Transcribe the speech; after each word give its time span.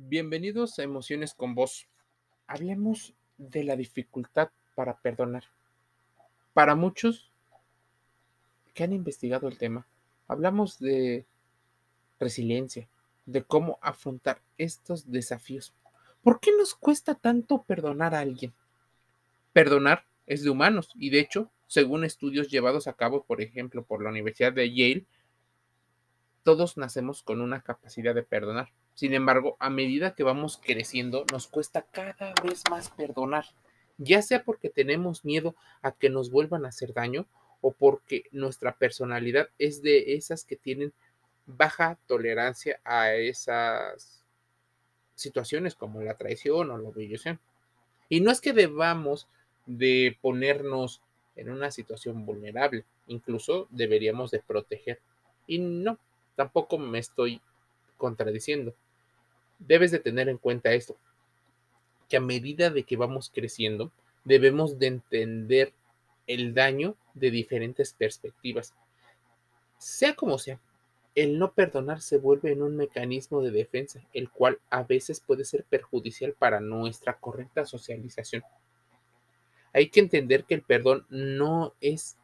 Bienvenidos 0.00 0.78
a 0.78 0.84
Emociones 0.84 1.34
con 1.34 1.56
Vos. 1.56 1.88
Hablemos 2.46 3.14
de 3.36 3.64
la 3.64 3.74
dificultad 3.74 4.48
para 4.76 4.96
perdonar. 4.96 5.42
Para 6.54 6.76
muchos 6.76 7.32
que 8.74 8.84
han 8.84 8.92
investigado 8.92 9.48
el 9.48 9.58
tema, 9.58 9.88
hablamos 10.28 10.78
de 10.78 11.26
resiliencia, 12.20 12.88
de 13.26 13.42
cómo 13.42 13.80
afrontar 13.82 14.40
estos 14.56 15.10
desafíos. 15.10 15.74
¿Por 16.22 16.38
qué 16.38 16.52
nos 16.56 16.76
cuesta 16.76 17.16
tanto 17.16 17.64
perdonar 17.64 18.14
a 18.14 18.20
alguien? 18.20 18.54
Perdonar 19.52 20.04
es 20.26 20.44
de 20.44 20.50
humanos 20.50 20.92
y 20.94 21.10
de 21.10 21.18
hecho, 21.18 21.50
según 21.66 22.04
estudios 22.04 22.48
llevados 22.48 22.86
a 22.86 22.92
cabo, 22.92 23.24
por 23.24 23.42
ejemplo, 23.42 23.82
por 23.82 24.00
la 24.00 24.10
Universidad 24.10 24.52
de 24.52 24.72
Yale, 24.72 25.06
todos 26.44 26.76
nacemos 26.76 27.24
con 27.24 27.40
una 27.40 27.62
capacidad 27.62 28.14
de 28.14 28.22
perdonar. 28.22 28.70
Sin 28.98 29.14
embargo, 29.14 29.56
a 29.60 29.70
medida 29.70 30.16
que 30.16 30.24
vamos 30.24 30.60
creciendo, 30.60 31.24
nos 31.30 31.46
cuesta 31.46 31.82
cada 31.82 32.34
vez 32.42 32.64
más 32.68 32.90
perdonar, 32.90 33.44
ya 33.96 34.22
sea 34.22 34.42
porque 34.42 34.70
tenemos 34.70 35.24
miedo 35.24 35.54
a 35.82 35.92
que 35.92 36.10
nos 36.10 36.32
vuelvan 36.32 36.64
a 36.64 36.70
hacer 36.70 36.94
daño 36.94 37.24
o 37.60 37.70
porque 37.70 38.24
nuestra 38.32 38.74
personalidad 38.76 39.50
es 39.56 39.82
de 39.82 40.14
esas 40.14 40.42
que 40.42 40.56
tienen 40.56 40.92
baja 41.46 41.96
tolerancia 42.08 42.80
a 42.82 43.14
esas 43.14 44.24
situaciones 45.14 45.76
como 45.76 46.02
la 46.02 46.16
traición 46.16 46.68
o 46.72 46.76
la 46.76 46.88
humillación. 46.88 47.38
Y 48.08 48.18
no 48.18 48.32
es 48.32 48.40
que 48.40 48.52
debamos 48.52 49.28
de 49.66 50.18
ponernos 50.20 51.02
en 51.36 51.50
una 51.50 51.70
situación 51.70 52.26
vulnerable, 52.26 52.84
incluso 53.06 53.68
deberíamos 53.70 54.32
de 54.32 54.40
proteger. 54.40 54.98
Y 55.46 55.60
no, 55.60 56.00
tampoco 56.34 56.78
me 56.78 56.98
estoy 56.98 57.40
contradiciendo 57.96 58.74
debes 59.58 59.90
de 59.90 59.98
tener 59.98 60.28
en 60.28 60.38
cuenta 60.38 60.72
esto, 60.72 60.96
que 62.08 62.16
a 62.16 62.20
medida 62.20 62.70
de 62.70 62.84
que 62.84 62.96
vamos 62.96 63.30
creciendo, 63.34 63.92
debemos 64.24 64.78
de 64.78 64.86
entender 64.86 65.72
el 66.26 66.54
daño 66.54 66.96
de 67.14 67.30
diferentes 67.30 67.92
perspectivas. 67.92 68.74
Sea 69.78 70.14
como 70.14 70.38
sea, 70.38 70.60
el 71.14 71.38
no 71.38 71.52
perdonar 71.52 72.00
se 72.00 72.18
vuelve 72.18 72.52
en 72.52 72.62
un 72.62 72.76
mecanismo 72.76 73.42
de 73.42 73.50
defensa, 73.50 74.00
el 74.12 74.30
cual 74.30 74.60
a 74.70 74.84
veces 74.84 75.20
puede 75.20 75.44
ser 75.44 75.64
perjudicial 75.64 76.32
para 76.32 76.60
nuestra 76.60 77.14
correcta 77.14 77.64
socialización. 77.66 78.42
Hay 79.72 79.88
que 79.88 80.00
entender 80.00 80.44
que 80.44 80.54
el 80.54 80.62
perdón 80.62 81.06
no 81.10 81.74
es 81.80 82.16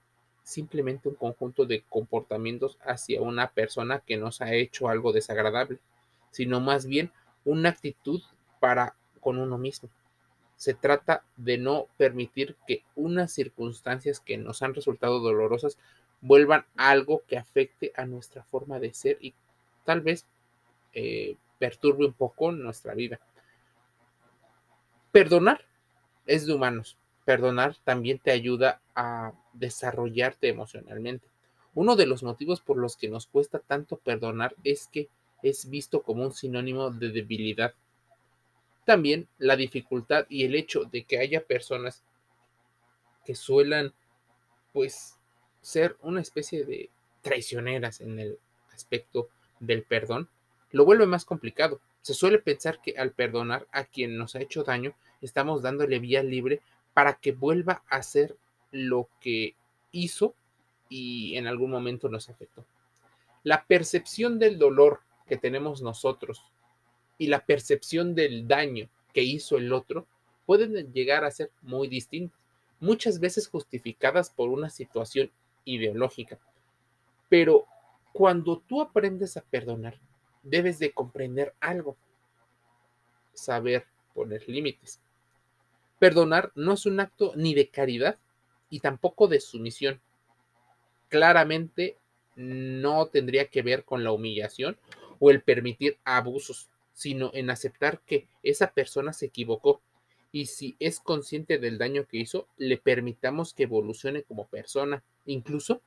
simplemente 0.45 1.09
un 1.09 1.15
conjunto 1.15 1.65
de 1.65 1.83
comportamientos 1.89 2.79
hacia 2.83 3.21
una 3.21 3.51
persona 3.51 4.01
que 4.01 4.17
nos 4.17 4.41
ha 4.41 4.55
hecho 4.55 4.89
algo 4.89 5.13
desagradable, 5.13 5.79
sino 6.31 6.61
más 6.61 6.87
bien 6.87 7.11
una 7.45 7.71
actitud 7.71 8.23
para 8.61 8.95
con 9.21 9.39
uno 9.39 9.59
mismo. 9.59 9.91
Se 10.57 10.75
trata 10.75 11.25
de 11.37 11.59
no 11.59 11.89
permitir 11.97 12.57
que 12.67 12.85
unas 12.95 13.33
circunstancias 13.33 14.21
que 14.21 14.39
nos 14.39 14.63
han 14.63 14.75
resultado 14.75 15.19
dolorosas 15.21 15.79
vuelvan 16.21 16.65
algo 16.77 17.23
que 17.27 17.37
afecte 17.37 17.93
a 17.97 18.07
nuestra 18.07 18.45
forma 18.45 18.79
de 18.79 18.95
ser 18.95 19.19
y 19.21 19.35
tal 19.85 20.01
vez 20.01 20.27
eh, 20.93 21.37
perturbe 21.59 22.07
un 22.07 22.13
poco 22.13 22.53
nuestra 22.53 22.95
vida. 22.95 23.21
Perdonar 25.13 25.65
es 26.27 26.47
de 26.47 26.55
humanos. 26.55 26.97
Perdonar 27.25 27.77
también 27.85 28.19
te 28.19 28.31
ayuda 28.31 28.81
a 28.95 29.33
desarrollarte 29.53 30.49
emocionalmente. 30.49 31.27
Uno 31.75 31.97
de 31.97 32.07
los 32.07 32.23
motivos 32.23 32.61
por 32.61 32.77
los 32.77 32.97
que 32.97 33.09
nos 33.09 33.27
cuesta 33.27 33.59
tanto 33.59 33.97
perdonar 33.97 34.55
es 34.63 34.89
que 34.89 35.09
es 35.45 35.69
visto 35.69 36.03
como 36.03 36.25
un 36.25 36.33
sinónimo 36.33 36.91
de 36.91 37.11
debilidad. 37.11 37.75
También 38.87 39.29
la 39.39 39.57
dificultad 39.57 40.25
y 40.31 40.45
el 40.45 40.55
hecho 40.55 40.85
de 40.85 41.05
que 41.05 41.19
haya 41.19 41.45
personas 41.45 42.03
que 43.27 43.35
suelan 43.35 43.93
pues 44.73 45.19
ser 45.61 45.97
una 46.01 46.23
especie 46.23 46.65
de 46.65 46.91
traicioneras 47.21 48.01
en 48.01 48.19
el 48.19 48.39
aspecto 48.73 49.29
del 49.61 49.83
perdón, 49.83 50.29
lo 50.73 50.85
vuelve 50.87 51.07
más 51.07 51.27
complicado. 51.27 51.81
Se 52.01 52.15
suele 52.15 52.39
pensar 52.39 52.81
que 52.83 52.97
al 52.97 53.13
perdonar 53.13 53.67
a 53.71 53.85
quien 53.85 54.17
nos 54.17 54.35
ha 54.35 54.41
hecho 54.41 54.65
daño, 54.65 54.95
estamos 55.21 55.63
dándole 55.63 55.99
vía 55.99 56.23
libre 56.23 56.63
para 56.95 57.15
que 57.15 57.33
vuelva 57.33 57.83
a 57.91 57.97
hacer 57.97 58.37
lo 58.73 59.09
que 59.21 59.55
hizo 59.93 60.35
y 60.89 61.37
en 61.37 61.47
algún 61.47 61.71
momento 61.71 62.09
nos 62.09 62.31
afectó. 62.31 62.65
La 63.43 63.67
percepción 63.67 64.39
del 64.39 64.59
dolor 64.59 65.01
que 65.27 65.37
tenemos 65.37 65.83
nosotros 65.83 66.43
y 67.19 67.29
la 67.29 67.45
percepción 67.45 68.15
del 68.15 68.47
daño 68.47 68.89
que 69.13 69.23
hizo 69.23 69.57
el 69.57 69.73
otro 69.73 70.07
pueden 70.47 70.93
llegar 70.93 71.25
a 71.25 71.31
ser 71.31 71.51
muy 71.63 71.89
distintas, 71.89 72.39
muchas 72.81 73.21
veces 73.21 73.49
justificadas 73.49 74.31
por 74.31 74.51
una 74.51 74.69
situación 74.69 75.31
ideológica. 75.65 76.39
Pero 77.29 77.67
cuando 78.13 78.59
tú 78.59 78.83
aprendes 78.83 79.37
a 79.37 79.43
perdonar, 79.43 79.99
debes 80.43 80.79
de 80.79 80.93
comprender 80.93 81.55
algo, 81.61 81.97
saber 83.33 83.87
poner 84.13 84.47
límites. 84.49 85.01
Perdonar 85.99 86.53
no 86.55 86.75
es 86.75 86.85
un 86.87 87.01
acto 87.01 87.33
ni 87.37 87.55
de 87.55 87.69
caridad 87.69 88.19
y 88.69 88.81
tampoco 88.81 89.27
de 89.29 89.41
sumisión. 89.41 90.01
Claramente 91.09 91.97
no 92.37 93.07
tendría 93.07 93.49
que 93.49 93.63
ver 93.63 93.85
con 93.85 94.05
la 94.05 94.13
humillación 94.13 94.77
o 95.25 95.31
el 95.31 95.41
permitir 95.41 95.97
abusos, 96.05 96.69
sino 96.93 97.31
en 97.33 97.49
aceptar 97.49 98.01
que 98.01 98.29
esa 98.43 98.73
persona 98.73 99.15
se 99.15 99.25
equivocó 99.25 99.81
y 100.33 100.47
si 100.47 100.77
es 100.81 101.01
consciente 101.01 101.57
del 101.57 101.79
daño 101.79 102.05
que 102.07 102.19
hizo, 102.19 102.47
le 102.59 102.77
permitamos 102.77 103.55
que 103.55 103.63
evolucione 103.63 104.23
como 104.23 104.47
persona. 104.49 105.03
Incluso 105.25 105.81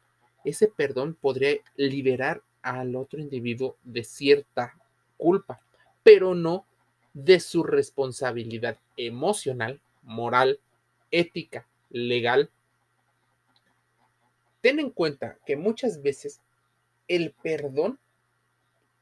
ese 0.43 0.67
perdón 0.67 1.13
podría 1.13 1.57
liberar 1.75 2.41
al 2.63 2.95
otro 2.95 3.19
individuo 3.19 3.77
de 3.83 4.03
cierta 4.03 4.73
culpa, 5.17 5.61
pero 6.01 6.33
no 6.33 6.65
de 7.13 7.39
su 7.39 7.61
responsabilidad 7.61 8.79
emocional, 8.95 9.81
moral, 10.01 10.59
ética, 11.11 11.67
legal. 11.91 12.49
Ten 14.61 14.79
en 14.79 14.89
cuenta 14.89 15.37
que 15.45 15.55
muchas 15.57 16.01
veces 16.01 16.41
el 17.07 17.35
perdón 17.43 17.99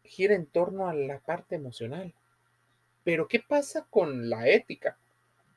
gira 0.06 0.36
en 0.36 0.46
torno 0.46 0.88
a 0.88 0.94
la 0.94 1.20
parte 1.20 1.56
emocional. 1.56 2.14
Pero 3.04 3.28
¿qué 3.28 3.40
pasa 3.40 3.86
con 3.90 4.30
la 4.30 4.48
ética? 4.48 4.98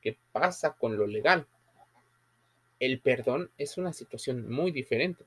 ¿Qué 0.01 0.17
pasa 0.31 0.73
con 0.73 0.97
lo 0.97 1.07
legal? 1.07 1.47
El 2.79 3.01
perdón 3.01 3.51
es 3.57 3.77
una 3.77 3.91
situación 3.91 4.49
muy 4.49 4.71
diferente, 4.71 5.25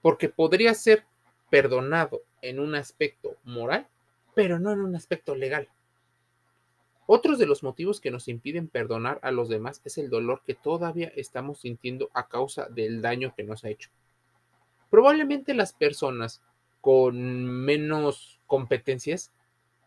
porque 0.00 0.28
podría 0.28 0.74
ser 0.74 1.04
perdonado 1.50 2.22
en 2.40 2.60
un 2.60 2.74
aspecto 2.74 3.36
moral, 3.44 3.88
pero 4.34 4.58
no 4.58 4.72
en 4.72 4.80
un 4.80 4.94
aspecto 4.94 5.34
legal. 5.34 5.68
Otros 7.06 7.38
de 7.38 7.46
los 7.46 7.62
motivos 7.62 8.00
que 8.00 8.10
nos 8.10 8.28
impiden 8.28 8.68
perdonar 8.68 9.18
a 9.22 9.32
los 9.32 9.48
demás 9.48 9.80
es 9.84 9.98
el 9.98 10.08
dolor 10.08 10.42
que 10.46 10.54
todavía 10.54 11.12
estamos 11.16 11.60
sintiendo 11.60 12.10
a 12.14 12.28
causa 12.28 12.68
del 12.68 13.02
daño 13.02 13.34
que 13.34 13.42
nos 13.42 13.64
ha 13.64 13.70
hecho. 13.70 13.90
Probablemente 14.88 15.52
las 15.52 15.72
personas 15.72 16.42
con 16.82 17.46
menos 17.46 18.38
competencias 18.46 19.32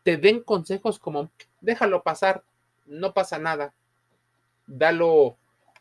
te 0.06 0.18
den 0.18 0.42
consejos 0.42 1.00
como 1.00 1.32
déjalo 1.62 2.04
pasar, 2.04 2.44
no 2.86 3.16
pasa 3.16 3.40
nada, 3.40 3.74
dalo 4.68 5.36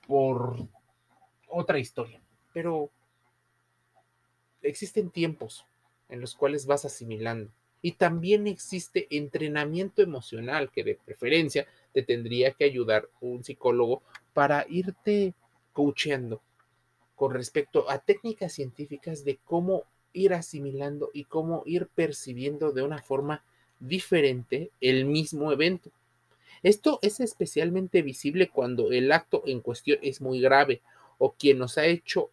por 0.06 0.56
otra 1.46 1.78
historia. 1.78 2.22
Pero 2.54 2.90
existen 4.62 5.10
tiempos 5.10 5.66
en 6.08 6.22
los 6.22 6.34
cuales 6.34 6.64
vas 6.64 6.86
asimilando. 6.86 7.50
Y 7.82 7.92
también 7.92 8.46
existe 8.46 9.06
entrenamiento 9.10 10.00
emocional 10.00 10.70
que 10.70 10.84
de 10.84 10.94
preferencia 10.94 11.66
te 11.92 12.02
tendría 12.02 12.52
que 12.52 12.64
ayudar 12.64 13.10
un 13.20 13.44
psicólogo 13.44 14.02
para 14.32 14.64
irte 14.70 15.34
coacheando 15.74 16.40
con 17.14 17.34
respecto 17.34 17.90
a 17.90 17.98
técnicas 17.98 18.54
científicas 18.54 19.22
de 19.22 19.38
cómo 19.44 19.84
ir 20.14 20.32
asimilando 20.32 21.10
y 21.12 21.24
cómo 21.24 21.62
ir 21.66 21.88
percibiendo 21.88 22.72
de 22.72 22.82
una 22.82 23.02
forma 23.02 23.44
diferente 23.80 24.70
el 24.80 25.04
mismo 25.04 25.52
evento. 25.52 25.90
Esto 26.62 26.98
es 27.02 27.20
especialmente 27.20 28.00
visible 28.00 28.48
cuando 28.48 28.90
el 28.90 29.12
acto 29.12 29.42
en 29.44 29.60
cuestión 29.60 29.98
es 30.00 30.22
muy 30.22 30.40
grave 30.40 30.80
o 31.18 31.32
quien 31.32 31.58
nos 31.58 31.76
ha 31.76 31.84
hecho 31.84 32.30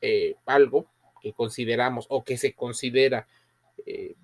eh, 0.00 0.34
algo 0.46 0.86
que 1.22 1.32
consideramos 1.32 2.06
o 2.08 2.24
que 2.24 2.36
se 2.36 2.54
considera 2.54 3.28
eh, 3.86 4.16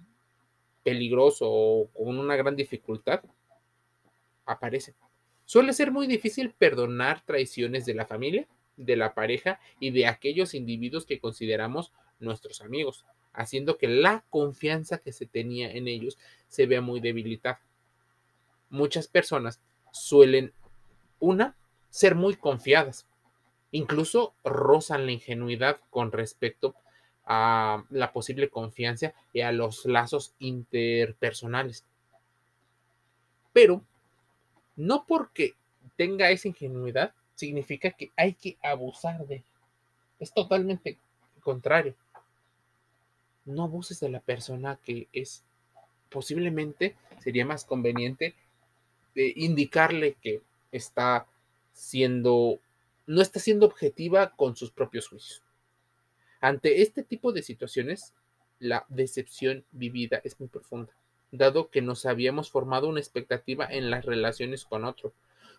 peligroso 0.82 1.46
o 1.48 1.86
con 1.94 2.18
una 2.18 2.34
gran 2.34 2.56
dificultad, 2.56 3.22
aparece. 4.44 4.94
Suele 5.44 5.72
ser 5.72 5.92
muy 5.92 6.06
difícil 6.06 6.50
perdonar 6.50 7.22
traiciones 7.24 7.86
de 7.86 7.94
la 7.94 8.06
familia, 8.06 8.46
de 8.76 8.96
la 8.96 9.14
pareja 9.14 9.60
y 9.78 9.90
de 9.90 10.06
aquellos 10.06 10.54
individuos 10.54 11.06
que 11.06 11.20
consideramos 11.20 11.92
nuestros 12.20 12.60
amigos, 12.60 13.04
haciendo 13.32 13.78
que 13.78 13.88
la 13.88 14.24
confianza 14.30 14.98
que 14.98 15.12
se 15.12 15.26
tenía 15.26 15.70
en 15.70 15.88
ellos 15.88 16.18
se 16.48 16.66
vea 16.66 16.80
muy 16.80 17.00
debilitada. 17.00 17.60
muchas 18.70 19.08
personas 19.08 19.60
suelen, 19.92 20.52
una, 21.20 21.56
ser 21.90 22.14
muy 22.14 22.36
confiadas, 22.36 23.06
incluso 23.70 24.34
rozan 24.44 25.06
la 25.06 25.12
ingenuidad 25.12 25.80
con 25.90 26.12
respecto 26.12 26.74
a 27.24 27.84
la 27.90 28.12
posible 28.12 28.48
confianza 28.48 29.14
y 29.32 29.42
a 29.42 29.52
los 29.52 29.84
lazos 29.84 30.34
interpersonales. 30.38 31.84
Pero 33.52 33.82
no 34.76 35.04
porque 35.06 35.54
tenga 35.96 36.30
esa 36.30 36.48
ingenuidad 36.48 37.12
significa 37.34 37.90
que 37.90 38.10
hay 38.16 38.34
que 38.34 38.56
abusar 38.62 39.26
de 39.26 39.42
Es 40.18 40.32
totalmente 40.32 40.98
contrario. 41.40 41.94
No 43.48 43.64
abuses 43.64 43.98
de 44.00 44.10
la 44.10 44.20
persona 44.20 44.78
que 44.84 45.08
es. 45.12 45.42
Posiblemente 46.10 46.96
sería 47.18 47.46
más 47.46 47.64
conveniente 47.64 48.34
de 49.14 49.32
indicarle 49.36 50.16
que 50.20 50.42
está 50.70 51.26
siendo, 51.72 52.58
no 53.06 53.22
está 53.22 53.40
siendo 53.40 53.66
objetiva 53.66 54.36
con 54.36 54.54
sus 54.54 54.70
propios 54.70 55.08
juicios. 55.08 55.42
Ante 56.40 56.82
este 56.82 57.02
tipo 57.02 57.32
de 57.32 57.42
situaciones, 57.42 58.12
la 58.58 58.84
decepción 58.88 59.64
vivida 59.72 60.20
es 60.24 60.38
muy 60.38 60.48
profunda, 60.48 60.92
dado 61.32 61.70
que 61.70 61.82
nos 61.82 62.04
habíamos 62.04 62.50
formado 62.50 62.88
una 62.88 63.00
expectativa 63.00 63.66
en 63.70 63.90
las 63.90 64.04
relaciones 64.04 64.64
con 64.64 64.84
otro. 64.84 65.12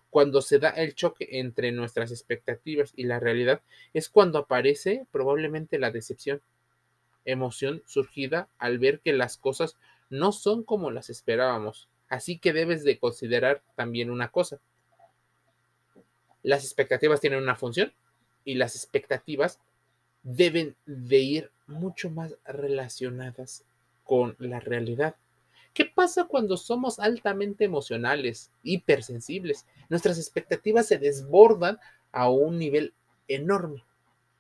Cuando 0.09 0.42
se 0.42 0.59
da 0.59 0.69
el 0.69 0.95
choque 0.95 1.27
entre 1.39 1.71
nuestras 1.71 2.12
expectativas 2.12 2.94
y 2.95 3.03
la 3.03 3.19
realidad, 3.19 3.62
es 3.94 4.09
cuando 4.09 4.39
aparece 4.39 5.06
probablemente 5.12 5.80
la 5.80 5.92
decepción, 5.92 6.42
emoción 7.25 7.83
surgida 7.86 8.50
al 8.57 8.80
ver 8.80 9.00
que 9.01 9.13
las 9.13 9.38
cosas 9.38 9.77
no 10.10 10.31
son 10.31 10.63
como 10.63 10.92
las 10.92 11.10
esperábamos. 11.10 11.89
Así 12.07 12.39
que 12.39 12.54
debes 12.54 12.83
de 12.83 12.98
considerar 13.00 13.62
también 13.75 14.10
una 14.10 14.30
cosa. 14.30 14.60
Las 16.42 16.63
expectativas 16.63 17.21
tienen 17.21 17.42
una 17.42 17.56
función 17.56 17.94
y 18.44 18.56
las 18.56 18.75
expectativas 18.75 19.60
deben 20.24 20.75
de 20.86 21.18
ir 21.18 21.51
mucho 21.68 22.10
más 22.10 22.36
relacionadas 22.45 23.66
con 24.04 24.36
la 24.39 24.60
realidad. 24.60 25.16
¿Qué 25.74 25.86
pasa 25.86 26.25
cuando 26.25 26.57
somos 26.57 27.00
altamente 27.00 27.63
emocionales, 27.63 28.51
hipersensibles? 28.63 29.68
Nuestras 29.88 30.18
expectativas 30.18 30.88
se 30.88 30.98
desbordan 30.98 31.80
a 32.12 32.30
un 32.30 32.57
nivel 32.57 32.94
enorme 33.27 33.86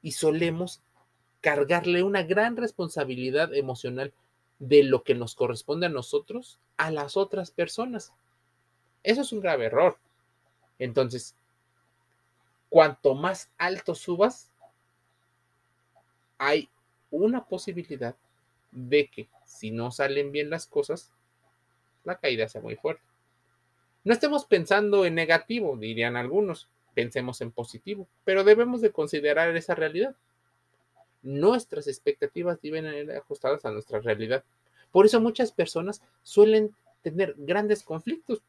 y 0.01 0.13
solemos 0.13 0.81
cargarle 1.41 2.03
una 2.03 2.23
gran 2.23 2.57
responsabilidad 2.57 3.53
emocional 3.53 4.13
de 4.59 4.83
lo 4.83 5.03
que 5.03 5.15
nos 5.15 5.35
corresponde 5.35 5.85
a 5.85 5.89
nosotros 5.89 6.59
a 6.77 6.91
las 6.91 7.17
otras 7.17 7.51
personas. 7.51 8.13
Eso 9.03 9.21
es 9.21 9.31
un 9.31 9.39
grave 9.39 9.65
error. 9.65 9.97
Entonces, 10.77 11.35
cuanto 12.69 13.15
más 13.15 13.49
alto 13.57 13.95
subas, 13.95 14.51
hay 16.37 16.69
una 17.11 17.45
posibilidad 17.45 18.15
de 18.71 19.07
que 19.07 19.27
si 19.45 19.71
no 19.71 19.91
salen 19.91 20.31
bien 20.31 20.49
las 20.49 20.67
cosas, 20.67 21.11
la 22.03 22.17
caída 22.17 22.47
sea 22.47 22.61
muy 22.61 22.75
fuerte. 22.75 23.03
No 24.03 24.13
estemos 24.13 24.45
pensando 24.45 25.05
en 25.05 25.15
negativo, 25.15 25.75
dirían 25.75 26.15
algunos, 26.15 26.69
pensemos 26.93 27.41
en 27.41 27.51
positivo, 27.51 28.07
pero 28.23 28.43
debemos 28.43 28.81
de 28.81 28.91
considerar 28.91 29.55
esa 29.55 29.75
realidad. 29.75 30.15
Nuestras 31.21 31.87
expectativas 31.87 32.61
deben 32.61 32.85
ir 32.85 33.11
ajustadas 33.11 33.65
a 33.65 33.71
nuestra 33.71 33.99
realidad. 33.99 34.43
Por 34.91 35.05
eso 35.05 35.19
muchas 35.19 35.51
personas 35.51 36.01
suelen 36.23 36.75
tener 37.01 37.35
grandes 37.37 37.83
conflictos, 37.83 38.41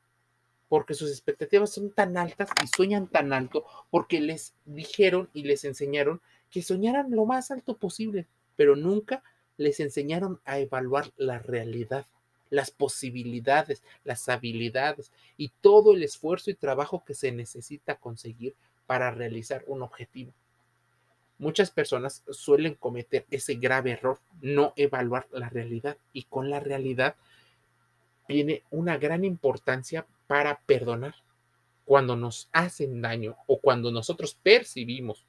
porque 0.68 0.94
sus 0.94 1.10
expectativas 1.10 1.72
son 1.72 1.90
tan 1.90 2.16
altas 2.16 2.48
y 2.62 2.66
sueñan 2.68 3.08
tan 3.08 3.32
alto, 3.32 3.64
porque 3.90 4.20
les 4.20 4.54
dijeron 4.64 5.28
y 5.34 5.42
les 5.42 5.64
enseñaron 5.64 6.20
que 6.50 6.62
soñaran 6.62 7.10
lo 7.10 7.24
más 7.26 7.50
alto 7.50 7.76
posible, 7.76 8.26
pero 8.56 8.76
nunca 8.76 9.22
les 9.56 9.80
enseñaron 9.80 10.40
a 10.44 10.58
evaluar 10.58 11.12
la 11.16 11.38
realidad, 11.38 12.06
las 12.50 12.70
posibilidades, 12.70 13.82
las 14.04 14.28
habilidades 14.28 15.12
y 15.36 15.48
todo 15.60 15.94
el 15.94 16.02
esfuerzo 16.02 16.50
y 16.50 16.54
trabajo 16.54 17.04
que 17.04 17.14
se 17.14 17.32
necesita 17.32 17.96
conseguir 17.96 18.54
para 18.86 19.10
realizar 19.10 19.64
un 19.66 19.82
objetivo. 19.82 20.32
Muchas 21.40 21.70
personas 21.70 22.22
suelen 22.30 22.74
cometer 22.74 23.24
ese 23.30 23.54
grave 23.54 23.92
error, 23.92 24.18
no 24.42 24.74
evaluar 24.76 25.26
la 25.32 25.48
realidad 25.48 25.96
y 26.12 26.24
con 26.24 26.50
la 26.50 26.60
realidad 26.60 27.16
tiene 28.26 28.62
una 28.70 28.98
gran 28.98 29.24
importancia 29.24 30.06
para 30.26 30.60
perdonar 30.66 31.14
cuando 31.86 32.14
nos 32.14 32.50
hacen 32.52 33.00
daño 33.00 33.36
o 33.46 33.58
cuando 33.58 33.90
nosotros 33.90 34.34
percibimos 34.34 35.24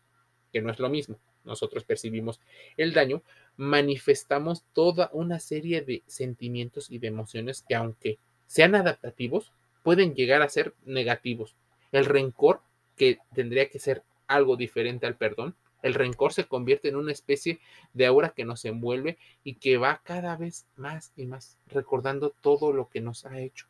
que 0.51 0.61
no 0.61 0.69
es 0.69 0.79
lo 0.79 0.89
mismo. 0.89 1.17
Nosotros 1.45 1.85
percibimos 1.85 2.41
el 2.75 2.91
daño, 2.91 3.23
manifestamos 3.55 4.65
toda 4.73 5.09
una 5.13 5.39
serie 5.39 5.81
de 5.81 6.03
sentimientos 6.07 6.91
y 6.91 6.99
de 6.99 7.07
emociones 7.07 7.63
que 7.65 7.75
aunque 7.75 8.19
sean 8.47 8.75
adaptativos, 8.75 9.53
pueden 9.81 10.13
llegar 10.13 10.41
a 10.41 10.49
ser 10.49 10.75
negativos. 10.83 11.55
El 11.93 12.03
rencor, 12.03 12.59
que 12.97 13.19
tendría 13.33 13.69
que 13.69 13.79
ser 13.79 14.03
algo 14.27 14.57
diferente 14.57 15.07
al 15.07 15.15
perdón, 15.15 15.55
el 15.81 15.93
rencor 15.93 16.33
se 16.33 16.45
convierte 16.45 16.89
en 16.89 16.95
una 16.95 17.11
especie 17.11 17.59
de 17.93 18.05
aura 18.05 18.29
que 18.29 18.45
nos 18.45 18.65
envuelve 18.65 19.17
y 19.43 19.55
que 19.55 19.77
va 19.77 20.01
cada 20.03 20.35
vez 20.35 20.65
más 20.75 21.11
y 21.15 21.25
más 21.25 21.57
recordando 21.67 22.31
todo 22.41 22.73
lo 22.73 22.89
que 22.89 23.01
nos 23.01 23.25
ha 23.25 23.39
hecho. 23.39 23.67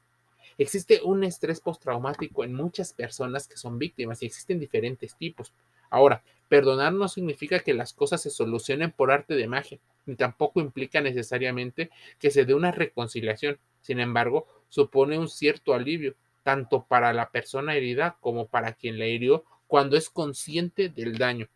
Existe 0.57 1.01
un 1.03 1.23
estrés 1.23 1.61
postraumático 1.61 2.43
en 2.43 2.53
muchas 2.53 2.93
personas 2.93 3.47
que 3.47 3.57
son 3.57 3.79
víctimas 3.79 4.21
y 4.21 4.25
existen 4.25 4.59
diferentes 4.59 5.15
tipos. 5.15 5.53
Ahora, 5.89 6.23
perdonar 6.49 6.93
no 6.93 7.07
significa 7.07 7.59
que 7.59 7.73
las 7.73 7.93
cosas 7.93 8.21
se 8.21 8.29
solucionen 8.29 8.91
por 8.91 9.11
arte 9.11 9.35
de 9.35 9.47
magia, 9.47 9.79
ni 10.05 10.15
tampoco 10.15 10.59
implica 10.59 11.01
necesariamente 11.01 11.89
que 12.19 12.31
se 12.31 12.45
dé 12.45 12.53
una 12.53 12.71
reconciliación. 12.71 13.59
Sin 13.81 13.99
embargo, 13.99 14.47
supone 14.69 15.17
un 15.17 15.29
cierto 15.29 15.73
alivio, 15.73 16.15
tanto 16.43 16.85
para 16.87 17.13
la 17.13 17.29
persona 17.29 17.75
herida 17.75 18.17
como 18.19 18.47
para 18.47 18.73
quien 18.73 18.99
la 18.99 19.07
hirió, 19.07 19.45
cuando 19.67 19.95
es 19.95 20.09
consciente 20.09 20.89
del 20.89 21.17
daño. 21.17 21.47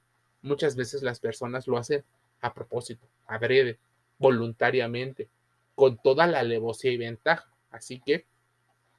Muchas 0.45 0.75
veces 0.75 1.01
las 1.01 1.19
personas 1.19 1.65
lo 1.65 1.75
hacen 1.75 2.03
a 2.39 2.53
propósito, 2.53 3.03
adrede, 3.25 3.79
voluntariamente, 4.19 5.27
con 5.73 5.97
toda 5.97 6.27
la 6.27 6.41
alevosía 6.41 6.91
y 6.91 6.97
ventaja. 6.97 7.51
Así 7.71 7.99
que 7.99 8.25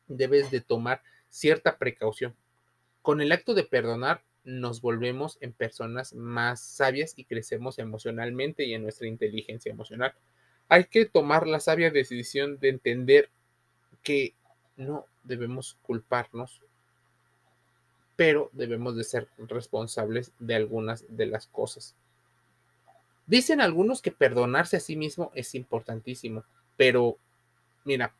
debes 0.08 0.50
de 0.50 0.60
tomar 0.60 1.02
cierta 1.28 1.78
precaución. 1.78 2.34
Con 3.00 3.20
el 3.20 3.30
acto 3.30 3.54
de 3.54 3.62
perdonar 3.62 4.24
nos 4.42 4.80
volvemos 4.80 5.38
en 5.40 5.52
personas 5.52 6.14
más 6.14 6.60
sabias 6.60 7.14
y 7.16 7.24
crecemos 7.24 7.78
emocionalmente 7.78 8.64
y 8.64 8.74
en 8.74 8.82
nuestra 8.82 9.06
inteligencia 9.06 9.70
emocional. 9.70 10.14
Hay 10.68 10.86
que 10.86 11.06
tomar 11.06 11.46
la 11.46 11.60
sabia 11.60 11.92
decisión 11.92 12.58
de 12.58 12.70
entender 12.70 13.30
que 14.02 14.34
no 14.76 15.06
debemos 15.22 15.78
culparnos, 15.82 16.60
pero 18.16 18.50
debemos 18.52 18.96
de 18.96 19.04
ser 19.04 19.28
responsables 19.38 20.32
de 20.38 20.54
algunas 20.54 21.04
de 21.08 21.26
las 21.26 21.46
cosas. 21.46 21.94
Dicen 23.26 23.60
algunos 23.60 24.02
que 24.02 24.12
perdonarse 24.12 24.78
a 24.78 24.80
sí 24.80 24.96
mismo 24.96 25.30
es 25.34 25.54
importantísimo, 25.54 26.44
pero 26.76 27.18
mira, 27.84 28.14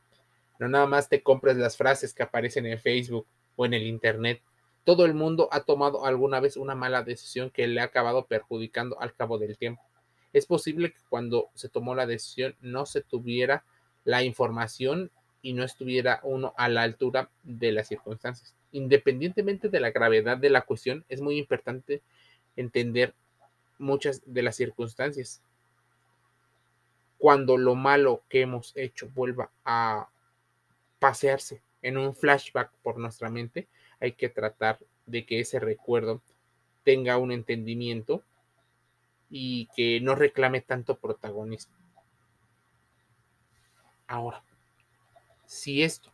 no 0.59 0.69
nada 0.69 0.87
más 0.87 1.09
te 1.09 1.23
compres 1.23 1.57
las 1.57 1.77
frases 1.77 2.13
que 2.13 2.23
aparecen 2.23 2.67
en 2.67 2.79
Facebook 2.79 3.27
o 3.57 3.67
en 3.67 3.75
el 3.75 3.87
Internet 3.87 4.43
todo 4.87 5.05
el 5.05 5.15
mundo 5.15 5.49
ha 5.51 5.65
tomado 5.65 6.07
alguna 6.07 6.39
vez 6.39 6.57
una 6.57 6.77
mala 6.77 7.03
decisión 7.03 7.51
que 7.51 7.67
le 7.67 7.81
ha 7.81 7.85
acabado 7.85 8.27
perjudicando 8.27 9.01
al 9.01 9.13
cabo 9.13 9.37
del 9.37 9.59
tiempo. 9.59 9.83
Es 10.33 10.47
posible 10.47 10.93
que 10.93 11.01
cuando 11.09 11.51
se 11.55 11.69
tomó 11.69 11.97
la 11.97 12.07
decisión 12.07 12.55
no 12.61 12.87
se 12.87 13.01
tuviera 13.01 13.65
la 14.05 14.23
información 14.23 15.11
y 15.43 15.55
no 15.55 15.65
estuviera 15.65 16.21
uno 16.23 16.55
a 16.57 16.69
la 16.69 16.83
altura 16.83 17.31
de 17.43 17.73
las 17.73 17.89
circunstancias. 17.89 18.55
Independientemente 18.73 19.69
de 19.69 19.81
la 19.81 19.91
gravedad 19.91 20.37
de 20.37 20.51
la 20.51 20.63
cuestión, 20.63 21.05
es 21.09 21.21
muy 21.21 21.39
importante 21.39 22.03
entender 22.57 23.15
muchas 23.79 24.23
de 24.27 24.43
las 24.43 24.57
circunstancias. 24.57 25.43
Cuando 27.19 27.57
lo 27.57 27.75
malo 27.75 28.23
que 28.29 28.43
hemos 28.43 28.73
hecho 28.77 29.09
vuelva 29.15 29.51
a 29.65 30.09
pasearse 30.99 31.61
en 31.83 31.97
un 31.97 32.15
flashback 32.15 32.71
por 32.83 32.99
nuestra 32.99 33.31
mente, 33.31 33.69
hay 34.01 34.13
que 34.13 34.29
tratar 34.29 34.79
de 35.07 35.25
que 35.25 35.41
ese 35.41 35.61
recuerdo 35.61 36.21
tenga 36.85 37.17
un 37.19 37.33
entendimiento 37.33 38.23
y 39.31 39.69
que 39.75 40.01
no 40.01 40.15
reclame 40.15 40.61
tanto 40.61 40.97
protagonismo. 40.97 41.75
Ahora, 44.07 44.43
si 45.47 45.83
esto 45.83 46.13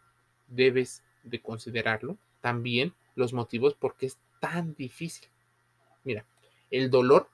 debes 0.48 1.02
de 1.22 1.40
considerarlo, 1.40 2.16
también 2.42 2.92
los 3.14 3.32
motivos 3.32 3.74
por 3.74 3.96
qué 3.96 4.06
es 4.06 4.18
tan 4.40 4.74
difícil. 4.74 5.28
Mira, 6.04 6.26
el 6.70 6.90
dolor 6.90 7.28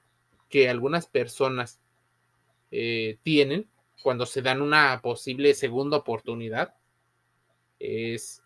que 0.48 0.68
algunas 0.68 1.06
personas 1.06 1.80
eh, 2.70 3.18
tienen 3.22 3.66
cuando 4.02 4.26
se 4.26 4.42
dan 4.42 4.62
una 4.62 5.00
posible 5.02 5.54
segunda 5.54 5.96
oportunidad 5.96 6.74
es 7.80 8.42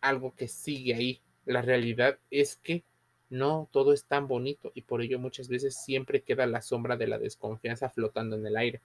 algo 0.00 0.34
que 0.34 0.48
sigue 0.48 0.94
ahí. 0.94 1.20
La 1.44 1.62
realidad 1.62 2.18
es 2.30 2.56
que 2.56 2.82
no 3.30 3.68
todo 3.72 3.92
es 3.92 4.04
tan 4.04 4.28
bonito 4.28 4.72
y 4.74 4.82
por 4.82 5.02
ello 5.02 5.18
muchas 5.18 5.48
veces 5.48 5.76
siempre 5.76 6.22
queda 6.22 6.46
la 6.46 6.62
sombra 6.62 6.96
de 6.96 7.06
la 7.06 7.18
desconfianza 7.18 7.88
flotando 7.88 8.36
en 8.36 8.46
el 8.46 8.56
aire. 8.56 8.80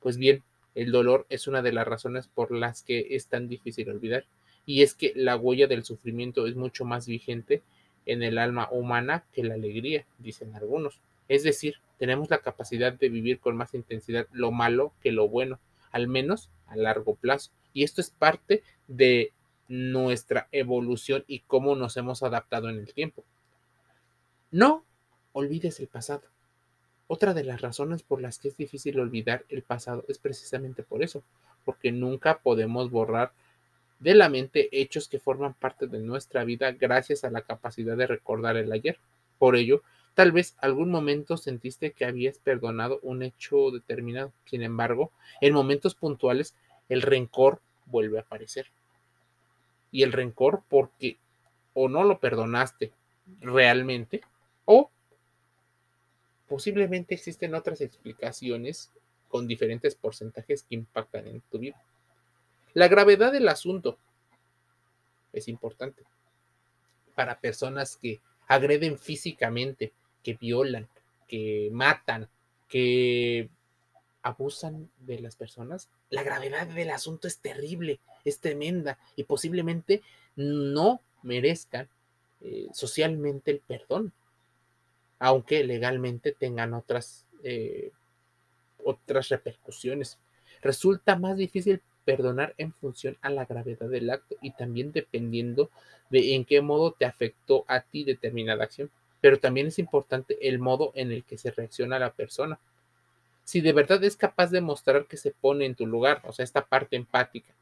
Pues 0.00 0.16
bien, 0.18 0.42
el 0.74 0.92
dolor 0.92 1.26
es 1.28 1.46
una 1.46 1.62
de 1.62 1.72
las 1.72 1.86
razones 1.86 2.28
por 2.28 2.52
las 2.52 2.82
que 2.82 3.08
es 3.10 3.28
tan 3.28 3.48
difícil 3.48 3.88
olvidar 3.88 4.26
y 4.66 4.82
es 4.82 4.94
que 4.94 5.12
la 5.14 5.36
huella 5.36 5.68
del 5.68 5.84
sufrimiento 5.84 6.46
es 6.46 6.56
mucho 6.56 6.84
más 6.84 7.06
vigente 7.06 7.62
en 8.04 8.22
el 8.22 8.36
alma 8.36 8.68
humana 8.70 9.24
que 9.32 9.44
la 9.44 9.54
alegría, 9.54 10.04
dicen 10.18 10.54
algunos. 10.54 11.00
Es 11.28 11.44
decir, 11.44 11.76
tenemos 11.98 12.28
la 12.30 12.38
capacidad 12.38 12.92
de 12.92 13.08
vivir 13.08 13.38
con 13.40 13.56
más 13.56 13.74
intensidad 13.74 14.26
lo 14.32 14.50
malo 14.50 14.92
que 15.00 15.12
lo 15.12 15.28
bueno, 15.28 15.60
al 15.92 16.08
menos 16.08 16.50
a 16.66 16.76
largo 16.76 17.14
plazo. 17.14 17.52
Y 17.72 17.84
esto 17.84 18.00
es 18.00 18.10
parte 18.10 18.62
de 18.88 19.32
nuestra 19.68 20.48
evolución 20.52 21.24
y 21.26 21.40
cómo 21.40 21.74
nos 21.76 21.96
hemos 21.96 22.22
adaptado 22.22 22.68
en 22.68 22.78
el 22.78 22.92
tiempo. 22.92 23.24
No 24.50 24.84
olvides 25.32 25.80
el 25.80 25.86
pasado. 25.88 26.22
Otra 27.08 27.34
de 27.34 27.44
las 27.44 27.60
razones 27.60 28.02
por 28.02 28.20
las 28.20 28.38
que 28.38 28.48
es 28.48 28.56
difícil 28.56 28.98
olvidar 28.98 29.44
el 29.48 29.62
pasado 29.62 30.04
es 30.08 30.18
precisamente 30.18 30.82
por 30.82 31.02
eso, 31.02 31.22
porque 31.64 31.92
nunca 31.92 32.40
podemos 32.40 32.90
borrar 32.90 33.32
de 33.98 34.14
la 34.14 34.28
mente 34.28 34.68
hechos 34.72 35.08
que 35.08 35.18
forman 35.18 35.54
parte 35.54 35.86
de 35.86 35.98
nuestra 36.00 36.44
vida 36.44 36.72
gracias 36.72 37.24
a 37.24 37.30
la 37.30 37.42
capacidad 37.42 37.96
de 37.96 38.06
recordar 38.06 38.56
el 38.56 38.72
ayer. 38.72 38.98
Por 39.38 39.56
ello, 39.56 39.82
tal 40.14 40.32
vez 40.32 40.56
algún 40.58 40.90
momento 40.90 41.36
sentiste 41.36 41.92
que 41.92 42.04
habías 42.04 42.38
perdonado 42.38 43.00
un 43.02 43.22
hecho 43.22 43.70
determinado. 43.70 44.32
Sin 44.44 44.62
embargo, 44.62 45.12
en 45.40 45.54
momentos 45.54 45.94
puntuales 45.94 46.54
el 46.88 47.02
rencor 47.02 47.60
vuelve 47.86 48.18
a 48.18 48.22
aparecer. 48.22 48.66
Y 49.90 50.02
el 50.02 50.12
rencor 50.12 50.62
porque 50.68 51.16
o 51.74 51.88
no 51.88 52.04
lo 52.04 52.18
perdonaste 52.18 52.92
realmente 53.40 54.22
o 54.64 54.90
posiblemente 56.48 57.14
existen 57.14 57.54
otras 57.54 57.80
explicaciones 57.80 58.90
con 59.28 59.46
diferentes 59.46 59.94
porcentajes 59.94 60.62
que 60.62 60.76
impactan 60.76 61.26
en 61.26 61.40
tu 61.50 61.58
vida. 61.58 61.76
La 62.76 62.88
gravedad 62.88 63.32
del 63.32 63.48
asunto 63.48 63.96
es 65.32 65.48
importante 65.48 66.02
para 67.14 67.40
personas 67.40 67.96
que 67.96 68.20
agreden 68.48 68.98
físicamente, 68.98 69.94
que 70.22 70.34
violan, 70.34 70.86
que 71.26 71.70
matan, 71.72 72.28
que 72.68 73.48
abusan 74.20 74.90
de 74.98 75.20
las 75.20 75.36
personas. 75.36 75.88
La 76.10 76.22
gravedad 76.22 76.66
del 76.66 76.90
asunto 76.90 77.26
es 77.28 77.38
terrible, 77.38 77.98
es 78.26 78.40
tremenda 78.40 78.98
y 79.16 79.24
posiblemente 79.24 80.02
no 80.36 81.00
merezcan 81.22 81.88
eh, 82.42 82.66
socialmente 82.74 83.52
el 83.52 83.60
perdón, 83.60 84.12
aunque 85.18 85.64
legalmente 85.64 86.32
tengan 86.32 86.74
otras, 86.74 87.24
eh, 87.42 87.90
otras 88.84 89.30
repercusiones. 89.30 90.18
Resulta 90.60 91.16
más 91.16 91.38
difícil 91.38 91.80
perdonar 92.06 92.54
en 92.56 92.72
función 92.72 93.18
a 93.20 93.28
la 93.28 93.44
gravedad 93.44 93.88
del 93.88 94.08
acto 94.08 94.36
y 94.40 94.52
también 94.52 94.92
dependiendo 94.92 95.70
de 96.08 96.34
en 96.34 96.44
qué 96.44 96.62
modo 96.62 96.92
te 96.92 97.04
afectó 97.04 97.64
a 97.66 97.80
ti 97.80 98.04
determinada 98.04 98.64
acción. 98.64 98.90
Pero 99.20 99.38
también 99.38 99.66
es 99.66 99.78
importante 99.78 100.38
el 100.48 100.60
modo 100.60 100.92
en 100.94 101.10
el 101.10 101.24
que 101.24 101.36
se 101.36 101.50
reacciona 101.50 101.98
la 101.98 102.12
persona. 102.12 102.58
Si 103.44 103.60
de 103.60 103.72
verdad 103.72 104.02
es 104.04 104.16
capaz 104.16 104.50
de 104.50 104.60
mostrar 104.60 105.06
que 105.06 105.16
se 105.16 105.32
pone 105.32 105.66
en 105.66 105.74
tu 105.74 105.86
lugar, 105.86 106.22
o 106.24 106.32
sea, 106.32 106.44
esta 106.44 106.64
parte 106.64 106.96
empática, 106.96 107.52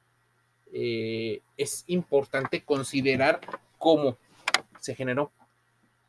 eh, 0.72 1.40
es 1.56 1.84
importante 1.86 2.62
considerar 2.62 3.40
cómo 3.78 4.18
se 4.78 4.94
generó. 4.94 5.32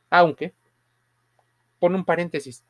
Aunque, 0.10 0.54
pon 1.80 1.96
un 1.96 2.04
paréntesis, 2.04 2.64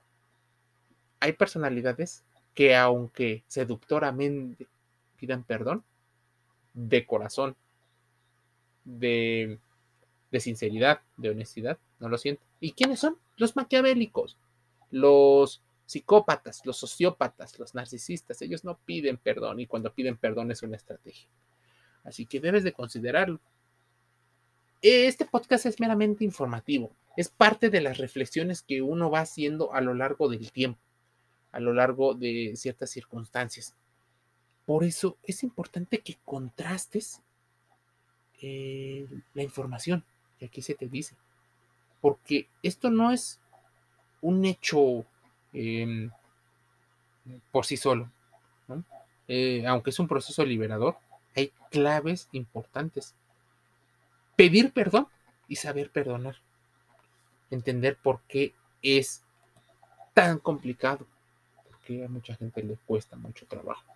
hay 1.20 1.34
personalidades 1.34 2.24
que 2.54 2.76
aunque 2.76 3.44
seductoramente 3.48 4.68
pidan 5.26 5.44
perdón 5.44 5.84
de 6.76 7.08
corazón, 7.08 7.56
de, 8.84 9.58
de 10.32 10.40
sinceridad, 10.40 11.02
de 11.18 11.32
honestidad, 11.32 11.80
no 12.00 12.10
lo 12.10 12.18
siento. 12.20 12.44
¿Y 12.60 12.74
quiénes 12.74 13.00
son? 13.00 13.18
Los 13.38 13.56
maquiavélicos, 13.56 14.38
los 14.92 15.64
psicópatas, 15.88 16.64
los 16.64 16.78
sociópatas, 16.78 17.58
los 17.58 17.74
narcisistas. 17.74 18.40
Ellos 18.44 18.64
no 18.64 18.78
piden 18.78 19.18
perdón 19.18 19.60
y 19.60 19.66
cuando 19.66 19.94
piden 19.94 20.18
perdón 20.18 20.52
es 20.52 20.62
una 20.62 20.76
estrategia. 20.76 21.28
Así 22.04 22.28
que 22.28 22.40
debes 22.40 22.64
de 22.64 22.74
considerarlo. 22.74 23.40
Este 24.84 25.26
podcast 25.26 25.66
es 25.66 25.80
meramente 25.80 26.24
informativo, 26.24 26.92
es 27.18 27.30
parte 27.30 27.72
de 27.72 27.82
las 27.82 27.98
reflexiones 27.98 28.62
que 28.62 28.84
uno 28.84 29.10
va 29.10 29.22
haciendo 29.22 29.74
a 29.74 29.82
lo 29.82 29.96
largo 29.96 30.30
del 30.30 30.52
tiempo, 30.52 30.80
a 31.52 31.60
lo 31.60 31.74
largo 31.74 32.14
de 32.14 32.54
ciertas 32.56 32.92
circunstancias. 32.92 33.74
Por 34.66 34.84
eso 34.84 35.18
es 35.24 35.44
importante 35.44 36.00
que 36.00 36.18
contrastes 36.26 37.22
eh, 38.42 39.08
la 39.34 39.44
información 39.44 40.04
que 40.40 40.46
aquí 40.46 40.62
se 40.62 40.74
te 40.74 40.88
dice. 40.88 41.16
Porque 42.02 42.48
esto 42.64 42.90
no 42.90 43.12
es 43.12 43.40
un 44.22 44.44
hecho 44.46 45.06
em, 45.54 46.10
por 47.52 47.66
sí 47.66 47.78
solo. 47.78 48.12
Eh, 49.28 49.66
aunque 49.66 49.90
es 49.90 50.00
un 50.00 50.08
proceso 50.08 50.46
liberador, 50.46 50.98
hay 51.36 51.52
claves 51.72 52.28
importantes. 52.32 53.16
Pedir 54.36 54.72
perdón 54.72 55.08
y 55.48 55.56
saber 55.58 55.92
perdonar. 55.92 56.38
Entender 57.52 57.98
por 57.98 58.22
qué 58.28 58.54
es 58.82 59.24
tan 60.14 60.40
complicado. 60.40 61.06
Porque 61.70 62.04
a 62.04 62.10
mucha 62.10 62.36
gente 62.36 62.64
le 62.64 62.78
cuesta 62.86 63.16
mucho 63.16 63.46
trabajo 63.46 63.95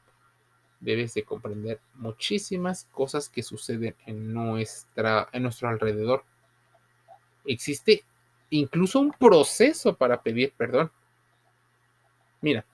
debes 0.79 1.13
de 1.13 1.23
comprender 1.23 1.79
muchísimas 1.95 2.85
cosas 2.91 3.29
que 3.29 3.43
suceden 3.43 3.95
en, 4.05 4.33
nuestra, 4.33 5.29
en 5.31 5.43
nuestro 5.43 5.69
alrededor. 5.69 6.23
Existe 7.45 8.03
incluso 8.49 8.99
un 8.99 9.11
proceso 9.11 9.95
para 9.95 10.21
pedir 10.21 10.53
perdón. 10.57 10.91
Mira, 12.41 12.65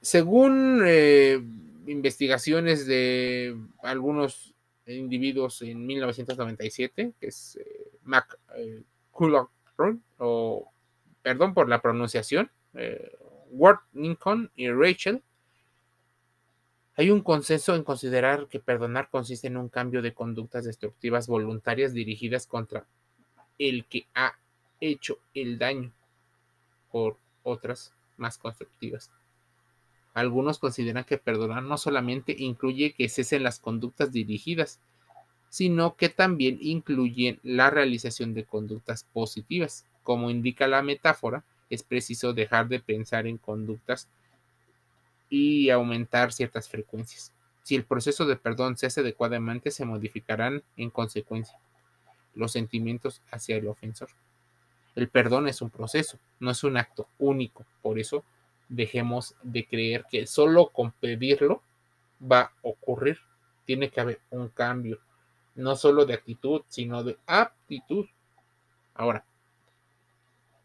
según 0.00 0.82
eh, 0.84 1.40
investigaciones 1.86 2.86
de 2.86 3.56
algunos 3.82 4.54
individuos 4.86 5.62
en 5.62 5.86
1997, 5.86 7.12
que 7.20 7.26
es 7.26 7.56
eh, 7.56 7.90
Mac 8.04 8.38
eh, 8.56 8.82
o 10.18 10.72
perdón 11.22 11.52
por 11.52 11.68
la 11.68 11.82
pronunciación, 11.82 12.50
Ward 13.50 13.80
Lincoln 13.92 14.50
y 14.56 14.70
Rachel, 14.70 15.22
hay 17.00 17.10
un 17.10 17.22
consenso 17.22 17.74
en 17.74 17.82
considerar 17.82 18.46
que 18.48 18.60
perdonar 18.60 19.08
consiste 19.08 19.46
en 19.46 19.56
un 19.56 19.70
cambio 19.70 20.02
de 20.02 20.12
conductas 20.12 20.66
destructivas 20.66 21.28
voluntarias 21.28 21.94
dirigidas 21.94 22.46
contra 22.46 22.84
el 23.58 23.86
que 23.86 24.06
ha 24.14 24.34
hecho 24.82 25.18
el 25.32 25.56
daño 25.56 25.92
por 26.92 27.16
otras 27.42 27.94
más 28.18 28.36
constructivas. 28.36 29.10
Algunos 30.12 30.58
consideran 30.58 31.04
que 31.04 31.16
perdonar 31.16 31.62
no 31.62 31.78
solamente 31.78 32.36
incluye 32.38 32.92
que 32.92 33.08
cesen 33.08 33.44
las 33.44 33.60
conductas 33.60 34.12
dirigidas, 34.12 34.78
sino 35.48 35.96
que 35.96 36.10
también 36.10 36.58
incluyen 36.60 37.40
la 37.42 37.70
realización 37.70 38.34
de 38.34 38.44
conductas 38.44 39.04
positivas. 39.04 39.86
Como 40.02 40.28
indica 40.28 40.66
la 40.66 40.82
metáfora, 40.82 41.44
es 41.70 41.82
preciso 41.82 42.34
dejar 42.34 42.68
de 42.68 42.78
pensar 42.78 43.26
en 43.26 43.38
conductas 43.38 44.06
y 45.30 45.70
aumentar 45.70 46.32
ciertas 46.32 46.68
frecuencias. 46.68 47.32
Si 47.62 47.76
el 47.76 47.84
proceso 47.84 48.26
de 48.26 48.36
perdón 48.36 48.76
se 48.76 48.86
hace 48.86 49.00
adecuadamente, 49.00 49.70
se 49.70 49.84
modificarán 49.86 50.62
en 50.76 50.90
consecuencia 50.90 51.58
los 52.34 52.52
sentimientos 52.52 53.22
hacia 53.30 53.56
el 53.56 53.68
ofensor. 53.68 54.08
El 54.94 55.08
perdón 55.08 55.48
es 55.48 55.62
un 55.62 55.70
proceso, 55.70 56.18
no 56.40 56.50
es 56.50 56.64
un 56.64 56.76
acto 56.76 57.08
único. 57.18 57.64
Por 57.80 57.98
eso 57.98 58.24
dejemos 58.68 59.36
de 59.42 59.66
creer 59.66 60.04
que 60.10 60.26
solo 60.26 60.68
con 60.68 60.92
pedirlo 60.92 61.62
va 62.20 62.40
a 62.40 62.52
ocurrir. 62.62 63.18
Tiene 63.64 63.88
que 63.90 64.00
haber 64.00 64.20
un 64.30 64.48
cambio, 64.48 64.98
no 65.54 65.76
solo 65.76 66.06
de 66.06 66.14
actitud, 66.14 66.62
sino 66.68 67.04
de 67.04 67.18
aptitud. 67.26 68.06
Ahora, 68.94 69.24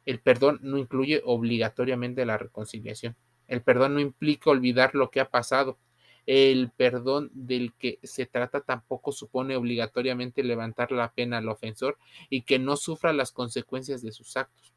el 0.05 0.19
perdón 0.19 0.59
no 0.63 0.77
incluye 0.77 1.21
obligatoriamente 1.23 2.25
la 2.25 2.37
reconciliación. 2.37 3.15
El 3.47 3.61
perdón 3.61 3.95
no 3.95 3.99
implica 3.99 4.49
olvidar 4.49 4.95
lo 4.95 5.09
que 5.09 5.19
ha 5.19 5.29
pasado. 5.29 5.77
El 6.25 6.71
perdón 6.75 7.29
del 7.33 7.73
que 7.73 7.99
se 8.01 8.25
trata 8.25 8.61
tampoco 8.61 9.11
supone 9.11 9.55
obligatoriamente 9.55 10.43
levantar 10.43 10.91
la 10.91 11.11
pena 11.11 11.37
al 11.37 11.49
ofensor 11.49 11.97
y 12.29 12.41
que 12.41 12.57
no 12.57 12.77
sufra 12.77 13.13
las 13.13 13.31
consecuencias 13.31 14.01
de 14.01 14.11
sus 14.11 14.35
actos. 14.35 14.73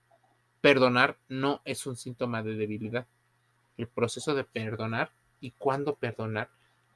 Perdonar 0.60 1.16
no 1.28 1.62
es 1.64 1.86
un 1.86 1.96
síntoma 1.96 2.42
de 2.42 2.54
debilidad. 2.54 3.06
El 3.78 3.86
proceso 3.86 4.34
de 4.34 4.44
perdonar 4.44 5.10
y 5.40 5.52
cuándo 5.52 5.94
perdonar 5.94 6.50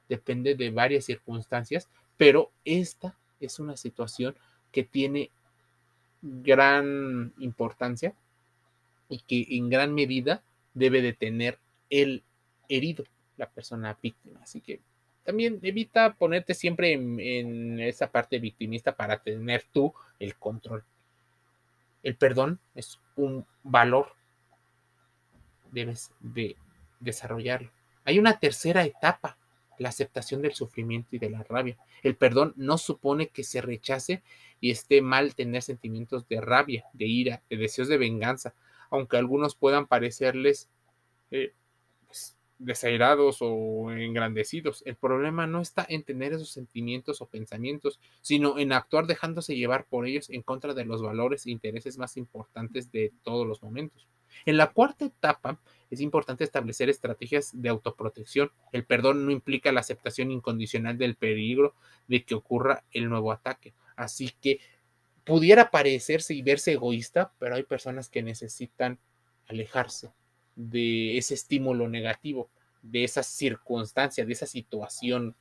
depende 0.09 0.55
de 0.55 0.69
varias 0.69 1.05
circunstancias, 1.05 1.89
Pero 2.15 2.51
esta 2.63 3.17
es 3.39 3.59
una 3.59 3.75
situación 3.75 4.35
que 4.71 4.83
tiene 4.83 5.31
gran 6.21 7.33
importancia 7.39 8.13
y 9.09 9.19
que 9.19 9.57
en 9.57 9.69
gran 9.69 9.93
medida 9.93 10.43
debe 10.73 11.01
de 11.01 11.13
tener 11.13 11.59
el 11.93 12.23
herido, 12.69 13.05
la 13.37 13.49
persona 13.49 13.97
víctima. 14.01 14.39
Así 14.41 14.61
que 14.61 14.81
también 15.23 15.59
evita 15.61 16.15
ponerte 16.15 16.55
siempre 16.55 16.93
en, 16.93 17.79
esa 17.79 18.11
parte 18.11 18.39
victimista 18.39 18.95
para 18.95 19.21
tener 19.21 19.63
tú 19.71 19.93
el 20.19 20.35
control. 20.35 20.83
El 22.01 22.15
perdón 22.15 22.59
es 22.73 22.99
un 23.15 23.45
valor. 23.61 24.13
Debes 25.71 26.11
de 26.19 26.55
desarrollarlo. 26.99 27.71
Hay 28.05 28.17
una 28.17 28.39
tercera 28.39 28.83
etapa, 28.83 29.37
la 29.77 29.89
aceptación 29.89 30.41
del 30.41 30.53
sufrimiento 30.53 31.15
y 31.15 31.19
de 31.19 31.29
la 31.29 31.43
rabia. 31.43 31.77
El 32.01 32.15
perdón 32.15 32.53
no 32.57 32.79
supone 32.79 33.27
que 33.27 33.43
se 33.43 33.61
rechace 33.61 34.23
y 34.59 34.71
esté 34.71 35.01
mal 35.01 35.35
tener 35.35 35.61
sentimientos 35.61 36.27
de 36.27 36.41
rabia, 36.41 36.85
de 36.93 37.05
ira, 37.05 37.43
de 37.49 37.57
deseos 37.57 37.87
de 37.87 37.97
venganza, 37.97 38.55
aunque 38.89 39.17
algunos 39.17 39.55
puedan 39.55 39.87
parecerles 39.87 40.69
eh, 41.31 41.53
desairados 42.59 43.37
o 43.41 43.91
engrandecidos. 43.91 44.83
El 44.85 44.95
problema 44.95 45.47
no 45.47 45.61
está 45.61 45.85
en 45.87 46.03
tener 46.03 46.33
esos 46.33 46.49
sentimientos 46.49 47.21
o 47.21 47.27
pensamientos, 47.27 47.99
sino 48.21 48.57
en 48.57 48.71
actuar 48.71 49.05
dejándose 49.05 49.55
llevar 49.55 49.85
por 49.85 50.07
ellos 50.07 50.29
en 50.29 50.41
contra 50.41 50.73
de 50.73 50.85
los 50.85 51.01
valores 51.01 51.45
e 51.45 51.51
intereses 51.51 51.97
más 51.97 52.17
importantes 52.17 52.91
de 52.91 53.11
todos 53.23 53.45
los 53.47 53.61
momentos. 53.61 54.07
En 54.45 54.57
la 54.57 54.71
cuarta 54.71 55.05
etapa 55.05 55.59
es 55.91 56.01
importante 56.01 56.43
establecer 56.43 56.89
estrategias 56.89 57.51
de 57.53 57.69
autoprotección. 57.69 58.51
El 58.71 58.85
perdón 58.85 59.25
no 59.25 59.31
implica 59.31 59.71
la 59.71 59.81
aceptación 59.81 60.31
incondicional 60.31 60.97
del 60.97 61.15
peligro 61.15 61.75
de 62.07 62.23
que 62.23 62.33
ocurra 62.33 62.83
el 62.91 63.09
nuevo 63.09 63.31
ataque. 63.31 63.73
Así 63.95 64.31
que 64.41 64.59
pudiera 65.23 65.69
parecerse 65.69 66.33
y 66.33 66.41
verse 66.41 66.73
egoísta, 66.73 67.33
pero 67.37 67.55
hay 67.55 67.63
personas 67.63 68.09
que 68.09 68.23
necesitan 68.23 68.99
alejarse 69.47 70.09
de 70.55 71.17
ese 71.17 71.33
estímulo 71.33 71.87
negativo, 71.87 72.49
de 72.81 73.03
esa 73.03 73.23
circunstancia, 73.23 74.25
de 74.25 74.33
esa 74.33 74.45
situación 74.45 75.35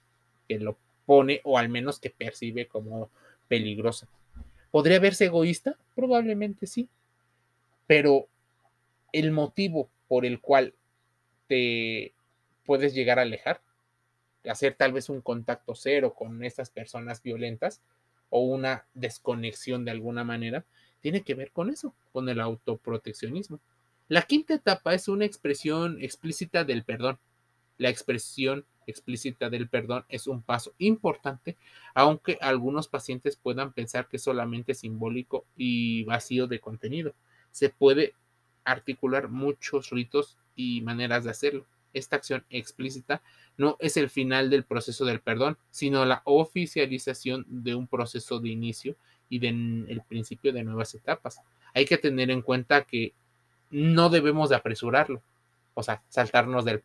que 0.49 0.59
lo 0.59 0.76
pone 1.07 1.40
o 1.45 1.59
al 1.59 1.69
menos 1.69 1.99
que 1.99 2.11
percibe 2.11 2.66
como 2.66 3.11
peligrosa. 3.49 4.09
¿Podría 4.71 5.00
verse 5.00 5.26
egoísta? 5.26 5.76
Probablemente 5.95 6.66
sí, 6.66 6.88
pero 7.87 8.26
el 9.12 9.31
motivo 9.31 9.90
por 10.09 10.25
el 10.25 10.40
cual 10.40 10.75
te 11.47 12.14
puedes 12.64 12.95
llegar 12.95 13.19
a 13.19 13.23
alejar, 13.23 13.61
hacer 14.49 14.75
tal 14.75 14.92
vez 14.92 15.09
un 15.09 15.21
contacto 15.21 15.75
cero 15.75 16.14
con 16.14 16.45
estas 16.45 16.71
personas 16.71 17.23
violentas 17.23 17.83
o 18.31 18.40
una 18.40 18.87
desconexión 18.95 19.85
de 19.85 19.90
alguna 19.90 20.25
manera, 20.25 20.64
tiene 21.00 21.23
que 21.23 21.35
ver 21.35 21.50
con 21.50 21.69
eso, 21.69 21.95
con 22.12 22.28
el 22.28 22.40
autoproteccionismo. 22.40 23.61
La 24.09 24.23
quinta 24.23 24.54
etapa 24.54 24.94
es 24.94 25.09
una 25.09 25.25
expresión 25.25 25.99
explícita 26.00 26.64
del 26.64 26.85
perdón. 26.85 27.18
La 27.78 27.88
expresión 27.88 28.66
explícita 28.87 29.49
del 29.49 29.68
perdón 29.68 30.04
es 30.09 30.26
un 30.26 30.42
paso 30.42 30.75
importante, 30.78 31.56
aunque 31.94 32.38
algunos 32.40 32.88
pacientes 32.88 33.37
puedan 33.37 33.73
pensar 33.73 34.09
que 34.09 34.16
es 34.16 34.23
solamente 34.23 34.75
simbólico 34.75 35.47
y 35.56 36.04
vacío 36.04 36.47
de 36.47 36.61
contenido. 36.61 37.14
Se 37.50 37.71
puede 37.71 38.14
articular 38.64 39.28
muchos 39.28 39.90
ritos 39.90 40.38
y 40.54 40.80
maneras 40.82 41.25
de 41.25 41.30
hacerlo. 41.30 41.66
Esta 41.92 42.16
acción 42.16 42.44
explícita 42.50 43.23
no 43.56 43.76
es 43.78 43.97
el 43.97 44.09
final 44.09 44.49
del 44.50 44.64
proceso 44.64 45.04
del 45.04 45.21
perdón, 45.21 45.59
sino 45.71 46.04
la 46.04 46.23
oficialización 46.25 47.44
de 47.49 47.75
un 47.75 47.87
proceso 47.87 48.40
de 48.40 48.49
inicio 48.49 48.97
y 49.28 49.38
del 49.38 50.03
principio 50.09 50.53
de 50.53 50.64
nuevas 50.64 50.94
etapas. 50.94 51.40
Hay 51.74 51.85
que 51.85 51.98
tener 51.98 52.31
en 52.31 52.42
cuenta 52.42 52.85
que 52.85 53.14
no 53.72 54.11
debemos 54.11 54.50
de 54.50 54.56
apresurarlo. 54.56 55.22
O 55.74 55.82
sea, 55.82 56.02
saltarnos 56.08 56.64
de 56.64 56.85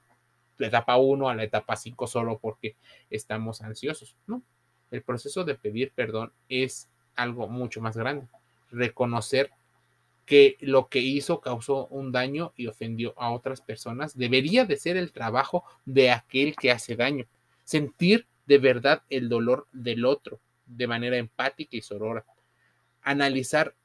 la 0.58 0.67
etapa 0.67 0.97
1 0.97 1.30
a 1.30 1.36
la 1.36 1.43
etapa 1.43 1.76
5 1.76 2.08
solo 2.08 2.39
porque 2.39 2.76
estamos 3.10 3.62
ansiosos. 3.62 4.15
No, 4.26 4.41
el 4.89 5.04
proceso 5.04 5.43
de 5.43 5.56
pedir 5.56 5.91
perdón 5.93 6.32
es 6.50 6.89
algo 7.15 7.47
mucho 7.47 7.82
más 7.82 7.97
grande. 7.97 8.28
Reconocer 8.71 9.52
que 10.26 10.58
lo 10.60 10.88
que 10.88 11.00
hizo 11.00 11.41
causó 11.41 11.88
un 11.88 12.12
daño 12.12 12.54
y 12.56 12.67
ofendió 12.67 13.13
a 13.17 13.32
otras 13.32 13.62
personas 13.62 14.17
debería 14.17 14.65
de 14.65 14.78
ser 14.78 14.97
el 14.97 15.12
trabajo 15.12 15.63
de 15.86 16.12
aquel 16.12 16.56
que 16.56 16.71
hace 16.71 16.95
daño. 16.95 17.26
Sentir 17.63 18.28
de 18.45 18.58
verdad 18.58 19.04
el 19.10 19.30
dolor 19.30 19.67
del 19.71 20.06
otro 20.06 20.39
de 20.65 20.88
manera 20.88 21.17
empática 21.17 21.76
y 21.76 21.82
sorora. 21.82 22.26
Analizar 23.02 23.76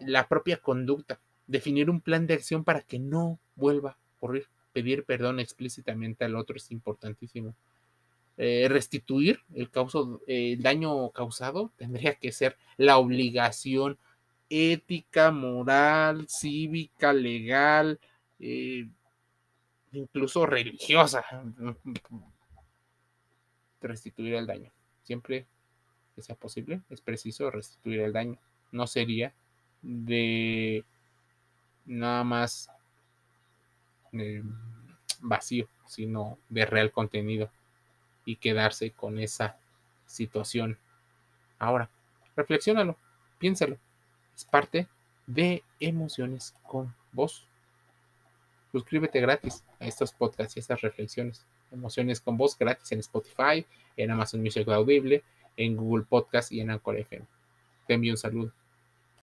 la 0.00 0.28
propia 0.28 0.58
conducta 0.58 1.20
definir 1.46 1.90
un 1.90 2.00
plan 2.00 2.26
de 2.26 2.34
acción 2.34 2.64
para 2.64 2.82
que 2.82 2.98
no 2.98 3.38
vuelva 3.56 3.90
a 3.90 3.98
ocurrir. 4.16 4.46
Pedir 4.72 5.04
perdón 5.04 5.40
explícitamente 5.40 6.24
al 6.24 6.36
otro 6.36 6.56
es 6.56 6.70
importantísimo. 6.70 7.54
Eh, 8.36 8.66
restituir 8.68 9.40
el, 9.54 9.70
daño 10.60 11.10
causado 11.10 11.70
tendría 11.76 12.14
que 12.14 12.32
ser 12.32 12.56
la 12.76 12.98
obligación 12.98 13.96
ética, 14.48 15.30
moral, 15.30 16.26
cívica, 16.28 17.12
legal, 17.12 18.00
eh, 18.40 18.88
incluso 19.92 20.46
religiosa. 20.46 21.24
Restituir 23.80 24.34
el 24.34 24.46
daño. 24.46 24.70
Siempre 25.02 25.46
que 26.14 26.22
sea 26.22 26.34
posible, 26.34 26.80
es 26.90 27.00
preciso 27.00 27.50
restituir 27.50 28.00
el 28.00 28.12
daño. 28.12 28.38
No 28.72 28.86
sería 28.86 29.34
de 29.82 30.84
nada 31.86 32.24
más 32.24 32.70
eh, 34.12 34.42
vacío, 35.20 35.68
sino 35.86 36.38
de 36.48 36.66
real 36.66 36.92
contenido 36.92 37.50
y 38.24 38.36
quedarse 38.36 38.90
con 38.92 39.18
esa 39.18 39.56
situación. 40.06 40.78
Ahora, 41.58 41.90
reflexiónalo, 42.36 42.96
piénsalo. 43.38 43.78
Es 44.34 44.44
parte 44.44 44.88
de 45.26 45.62
emociones 45.80 46.54
con 46.66 46.94
vos. 47.12 47.46
Suscríbete 48.72 49.20
gratis 49.20 49.64
a 49.78 49.86
estos 49.86 50.12
podcasts 50.12 50.56
y 50.56 50.60
estas 50.60 50.80
reflexiones. 50.80 51.46
Emociones 51.70 52.20
con 52.20 52.36
voz 52.36 52.58
gratis 52.58 52.90
en 52.92 53.00
Spotify, 53.00 53.66
en 53.96 54.10
Amazon 54.10 54.40
Music 54.40 54.68
Audible, 54.68 55.22
en 55.56 55.76
Google 55.76 56.04
Podcast 56.04 56.52
y 56.52 56.60
en 56.60 56.70
Anchor 56.70 56.98
FM. 56.98 57.26
Te 57.86 57.94
envío 57.94 58.12
un 58.12 58.18
saludo. 58.18 58.52